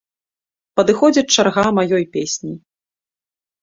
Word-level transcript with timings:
Падыходзіць 0.81 1.33
чарга 1.37 1.69
маёй 1.79 2.03
песні. 2.19 2.53